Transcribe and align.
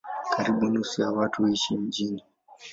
Karibu 0.35 0.65
nusu 0.69 1.01
ya 1.01 1.09
watu 1.11 1.41
huishi 1.41 1.77
mijini. 1.77 2.23